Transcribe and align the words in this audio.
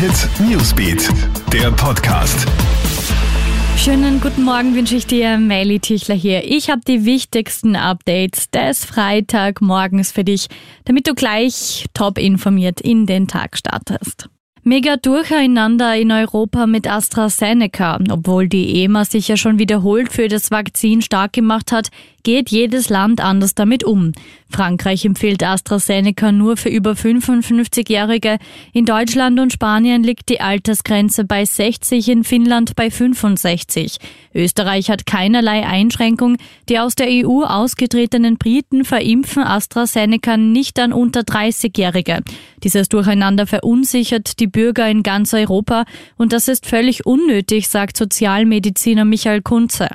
Hit 0.00 0.30
Newsbeat, 0.48 1.10
der 1.52 1.70
Podcast. 1.72 2.48
Schönen 3.76 4.18
guten 4.22 4.44
Morgen 4.44 4.74
wünsche 4.74 4.96
ich 4.96 5.06
dir, 5.06 5.36
Melly 5.36 5.78
Tichler 5.78 6.14
hier. 6.14 6.50
Ich 6.50 6.70
habe 6.70 6.80
die 6.88 7.04
wichtigsten 7.04 7.76
Updates 7.76 8.48
des 8.48 8.86
Freitagmorgens 8.86 10.10
für 10.10 10.24
dich, 10.24 10.46
damit 10.86 11.06
du 11.06 11.14
gleich 11.14 11.84
top 11.92 12.16
informiert 12.16 12.80
in 12.80 13.04
den 13.04 13.28
Tag 13.28 13.58
startest. 13.58 14.30
Mega 14.62 14.96
Durcheinander 14.96 15.94
in 15.96 16.12
Europa 16.12 16.66
mit 16.66 16.90
AstraZeneca. 16.90 17.98
Obwohl 18.10 18.48
die 18.48 18.82
EMA 18.82 19.04
sich 19.04 19.28
ja 19.28 19.36
schon 19.36 19.58
wiederholt 19.58 20.10
für 20.10 20.28
das 20.28 20.50
Vakzin 20.50 21.02
stark 21.02 21.34
gemacht 21.34 21.72
hat, 21.72 21.88
geht 22.22 22.50
jedes 22.50 22.88
Land 22.88 23.20
anders 23.20 23.54
damit 23.54 23.84
um. 23.84 24.12
Frankreich 24.50 25.04
empfiehlt 25.04 25.42
AstraZeneca 25.42 26.32
nur 26.32 26.56
für 26.56 26.68
über 26.68 26.92
55-Jährige. 26.92 28.38
In 28.72 28.84
Deutschland 28.84 29.38
und 29.40 29.52
Spanien 29.52 30.02
liegt 30.02 30.28
die 30.28 30.40
Altersgrenze 30.40 31.24
bei 31.24 31.44
60, 31.44 32.08
in 32.08 32.24
Finnland 32.24 32.76
bei 32.76 32.90
65. 32.90 33.98
Österreich 34.34 34.90
hat 34.90 35.06
keinerlei 35.06 35.66
Einschränkung. 35.66 36.36
Die 36.68 36.78
aus 36.78 36.94
der 36.94 37.06
EU 37.08 37.44
ausgetretenen 37.44 38.36
Briten 38.36 38.84
verimpfen 38.84 39.42
AstraZeneca 39.42 40.36
nicht 40.36 40.78
an 40.78 40.92
unter 40.92 41.20
30-Jährige. 41.20 42.20
Dieses 42.62 42.88
Durcheinander 42.88 43.46
verunsichert 43.46 44.40
die 44.40 44.46
Bürger 44.46 44.88
in 44.88 45.02
ganz 45.02 45.32
Europa 45.32 45.84
und 46.16 46.32
das 46.32 46.48
ist 46.48 46.66
völlig 46.66 47.06
unnötig, 47.06 47.68
sagt 47.68 47.96
Sozialmediziner 47.96 49.04
Michael 49.04 49.42
Kunze. 49.42 49.88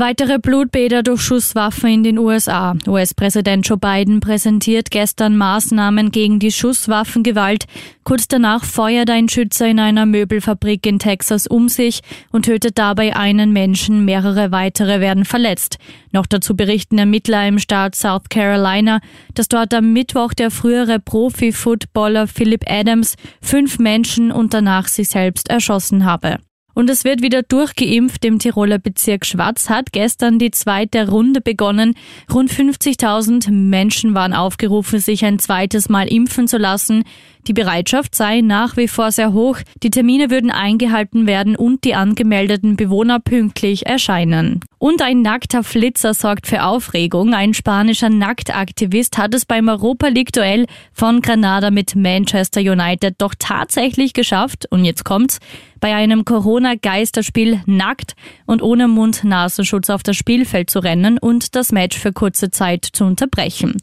Weitere 0.00 0.38
Blutbäder 0.38 1.02
durch 1.02 1.22
Schusswaffen 1.22 1.90
in 1.90 2.04
den 2.04 2.18
USA. 2.18 2.76
US-Präsident 2.86 3.66
Joe 3.66 3.78
Biden 3.78 4.20
präsentiert 4.20 4.92
gestern 4.92 5.36
Maßnahmen 5.36 6.12
gegen 6.12 6.38
die 6.38 6.52
Schusswaffengewalt. 6.52 7.64
Kurz 8.04 8.28
danach 8.28 8.62
feuert 8.62 9.10
ein 9.10 9.28
Schützer 9.28 9.66
in 9.66 9.80
einer 9.80 10.06
Möbelfabrik 10.06 10.86
in 10.86 11.00
Texas 11.00 11.48
um 11.48 11.68
sich 11.68 12.02
und 12.30 12.44
tötet 12.44 12.78
dabei 12.78 13.16
einen 13.16 13.52
Menschen. 13.52 14.04
Mehrere 14.04 14.52
weitere 14.52 15.00
werden 15.00 15.24
verletzt. 15.24 15.78
Noch 16.12 16.26
dazu 16.26 16.54
berichten 16.54 16.98
Ermittler 16.98 17.48
im 17.48 17.58
Staat 17.58 17.96
South 17.96 18.28
Carolina, 18.30 19.00
dass 19.34 19.48
dort 19.48 19.74
am 19.74 19.92
Mittwoch 19.92 20.32
der 20.32 20.52
frühere 20.52 21.00
Profi-Footballer 21.00 22.28
Philip 22.28 22.62
Adams 22.68 23.16
fünf 23.42 23.80
Menschen 23.80 24.30
und 24.30 24.54
danach 24.54 24.86
sich 24.86 25.08
selbst 25.08 25.50
erschossen 25.50 26.04
habe. 26.04 26.38
Und 26.78 26.88
es 26.90 27.02
wird 27.02 27.22
wieder 27.22 27.42
durchgeimpft. 27.42 28.24
Im 28.24 28.38
Tiroler 28.38 28.78
Bezirk 28.78 29.26
Schwaz 29.26 29.68
hat 29.68 29.90
gestern 29.90 30.38
die 30.38 30.52
zweite 30.52 31.08
Runde 31.08 31.40
begonnen. 31.40 31.96
Rund 32.32 32.52
50.000 32.52 33.50
Menschen 33.50 34.14
waren 34.14 34.32
aufgerufen, 34.32 35.00
sich 35.00 35.24
ein 35.24 35.40
zweites 35.40 35.88
Mal 35.88 36.06
impfen 36.06 36.46
zu 36.46 36.56
lassen. 36.56 37.02
Die 37.46 37.52
Bereitschaft 37.52 38.14
sei 38.14 38.40
nach 38.40 38.76
wie 38.76 38.88
vor 38.88 39.12
sehr 39.12 39.32
hoch. 39.32 39.58
Die 39.82 39.90
Termine 39.90 40.30
würden 40.30 40.50
eingehalten 40.50 41.26
werden 41.26 41.56
und 41.56 41.84
die 41.84 41.94
angemeldeten 41.94 42.76
Bewohner 42.76 43.20
pünktlich 43.20 43.86
erscheinen. 43.86 44.60
Und 44.78 45.02
ein 45.02 45.22
nackter 45.22 45.64
Flitzer 45.64 46.14
sorgt 46.14 46.46
für 46.46 46.62
Aufregung. 46.62 47.34
Ein 47.34 47.54
spanischer 47.54 48.10
Nacktaktivist 48.10 49.18
hat 49.18 49.34
es 49.34 49.44
beim 49.44 49.68
Europa 49.68 50.08
League 50.08 50.32
Duell 50.32 50.66
von 50.92 51.20
Granada 51.20 51.70
mit 51.70 51.96
Manchester 51.96 52.60
United 52.60 53.16
doch 53.18 53.34
tatsächlich 53.38 54.12
geschafft. 54.12 54.66
Und 54.70 54.84
jetzt 54.84 55.04
kommt's. 55.04 55.40
Bei 55.80 55.94
einem 55.94 56.24
Corona-Geisterspiel 56.24 57.60
nackt 57.66 58.14
und 58.46 58.62
ohne 58.62 58.88
Mund-Nasenschutz 58.88 59.90
auf 59.90 60.02
das 60.02 60.16
Spielfeld 60.16 60.70
zu 60.70 60.80
rennen 60.80 61.18
und 61.18 61.54
das 61.54 61.70
Match 61.70 61.96
für 61.98 62.12
kurze 62.12 62.50
Zeit 62.50 62.84
zu 62.84 63.04
unterbrechen. 63.04 63.76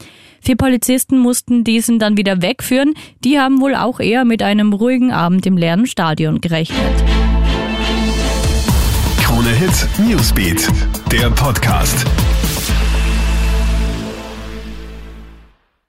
Vier 0.45 0.57
Polizisten 0.57 1.17
mussten 1.17 1.63
diesen 1.63 1.97
dann 1.97 2.17
wieder 2.17 2.43
wegführen. 2.43 2.93
Die 3.23 3.39
haben 3.39 3.61
wohl 3.61 3.73
auch 3.73 3.99
eher 3.99 4.25
mit 4.25 4.43
einem 4.43 4.73
ruhigen 4.73 5.11
Abend 5.11 5.47
im 5.47 5.57
leeren 5.57 5.87
Stadion 5.87 6.39
gerechnet. 6.39 6.77
Krone 9.23 9.49
Hit 9.49 9.87
Newsbeat, 9.97 10.69
der 11.11 11.31
Podcast. 11.31 12.05